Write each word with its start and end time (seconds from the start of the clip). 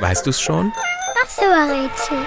Weißt 0.00 0.26
du's 0.26 0.40
schon? 0.40 0.72
Ach 1.22 1.28
so, 1.28 1.42
Rätsel. 1.42 2.18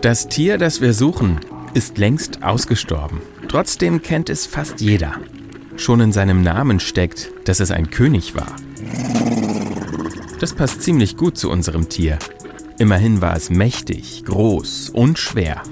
Das 0.00 0.28
Tier, 0.28 0.58
das 0.58 0.80
wir 0.80 0.94
suchen, 0.94 1.40
ist 1.74 1.98
längst 1.98 2.42
ausgestorben. 2.42 3.20
Trotzdem 3.48 4.02
kennt 4.02 4.30
es 4.30 4.46
fast 4.46 4.80
jeder. 4.80 5.14
Schon 5.76 6.00
in 6.00 6.12
seinem 6.12 6.42
Namen 6.42 6.80
steckt, 6.80 7.30
dass 7.44 7.60
es 7.60 7.70
ein 7.70 7.90
König 7.90 8.34
war. 8.34 8.54
Das 10.40 10.52
passt 10.52 10.82
ziemlich 10.82 11.16
gut 11.16 11.36
zu 11.36 11.50
unserem 11.50 11.88
Tier. 11.88 12.18
Immerhin 12.78 13.20
war 13.20 13.36
es 13.36 13.50
mächtig, 13.50 14.24
groß 14.24 14.90
und 14.90 15.18
schwer. 15.18 15.62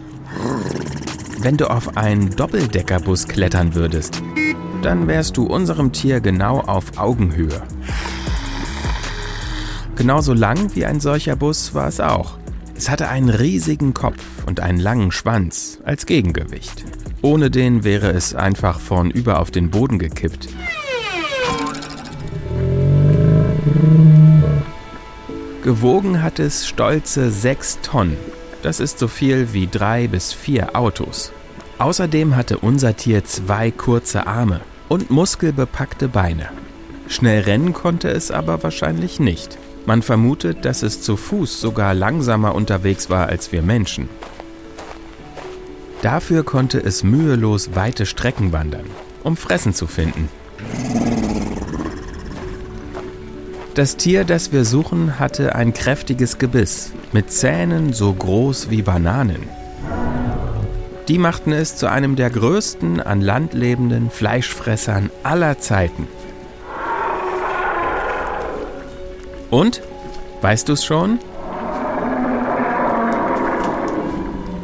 Wenn 1.38 1.56
du 1.56 1.70
auf 1.70 1.96
einen 1.96 2.30
Doppeldeckerbus 2.34 3.28
klettern 3.28 3.74
würdest, 3.74 4.22
dann 4.82 5.06
wärst 5.06 5.36
du 5.36 5.44
unserem 5.44 5.92
Tier 5.92 6.20
genau 6.20 6.60
auf 6.60 6.98
Augenhöhe. 6.98 7.62
Genauso 9.96 10.32
lang 10.32 10.74
wie 10.74 10.86
ein 10.86 11.00
solcher 11.00 11.36
Bus 11.36 11.74
war 11.74 11.88
es 11.88 12.00
auch. 12.00 12.38
Es 12.74 12.88
hatte 12.90 13.08
einen 13.08 13.28
riesigen 13.28 13.94
Kopf 13.94 14.22
und 14.46 14.60
einen 14.60 14.78
langen 14.78 15.12
Schwanz 15.12 15.78
als 15.84 16.06
Gegengewicht. 16.06 16.84
Ohne 17.22 17.50
den 17.50 17.84
wäre 17.84 18.10
es 18.10 18.34
einfach 18.34 18.80
vornüber 18.80 19.40
auf 19.40 19.50
den 19.50 19.70
Boden 19.70 19.98
gekippt. 19.98 20.48
Gewogen 25.62 26.22
hat 26.22 26.38
es 26.38 26.68
stolze 26.68 27.30
6 27.30 27.80
Tonnen. 27.82 28.16
Das 28.62 28.80
ist 28.80 28.98
so 28.98 29.08
viel 29.08 29.52
wie 29.52 29.66
drei 29.66 30.08
bis 30.08 30.32
vier 30.32 30.76
Autos. 30.76 31.32
Außerdem 31.78 32.36
hatte 32.36 32.58
unser 32.58 32.96
Tier 32.96 33.24
zwei 33.24 33.70
kurze 33.70 34.26
Arme 34.26 34.60
und 34.88 35.10
muskelbepackte 35.10 36.08
Beine. 36.08 36.48
Schnell 37.08 37.42
rennen 37.42 37.72
konnte 37.72 38.08
es 38.08 38.30
aber 38.30 38.62
wahrscheinlich 38.62 39.20
nicht. 39.20 39.58
Man 39.84 40.02
vermutet, 40.02 40.64
dass 40.64 40.82
es 40.82 41.00
zu 41.02 41.16
Fuß 41.16 41.60
sogar 41.60 41.94
langsamer 41.94 42.54
unterwegs 42.54 43.08
war 43.10 43.28
als 43.28 43.52
wir 43.52 43.62
Menschen. 43.62 44.08
Dafür 46.02 46.44
konnte 46.44 46.78
es 46.78 47.04
mühelos 47.04 47.74
weite 47.74 48.06
Strecken 48.06 48.52
wandern, 48.52 48.86
um 49.22 49.36
Fressen 49.36 49.74
zu 49.74 49.86
finden. 49.86 50.28
Das 53.76 53.98
Tier, 53.98 54.24
das 54.24 54.52
wir 54.52 54.64
suchen, 54.64 55.18
hatte 55.18 55.54
ein 55.54 55.74
kräftiges 55.74 56.38
Gebiss 56.38 56.92
mit 57.12 57.30
Zähnen 57.30 57.92
so 57.92 58.10
groß 58.10 58.70
wie 58.70 58.80
Bananen. 58.80 59.50
Die 61.08 61.18
machten 61.18 61.52
es 61.52 61.76
zu 61.76 61.90
einem 61.90 62.16
der 62.16 62.30
größten 62.30 63.02
an 63.02 63.20
Land 63.20 63.52
lebenden 63.52 64.08
Fleischfressern 64.08 65.10
aller 65.24 65.58
Zeiten. 65.58 66.08
Und? 69.50 69.82
Weißt 70.40 70.70
du 70.70 70.72
es 70.72 70.82
schon? 70.82 71.18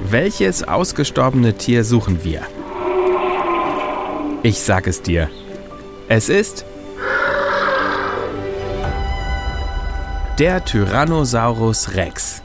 Welches 0.09 0.67
ausgestorbene 0.67 1.53
Tier 1.53 1.85
suchen 1.85 2.25
wir? 2.25 2.41
Ich 4.43 4.63
sag 4.63 4.87
es 4.87 5.03
dir. 5.03 5.29
Es 6.09 6.31
ist 6.31 6.65
der 10.43 10.65
Tyrannosaurus 10.65 11.95
Rex. 11.95 12.43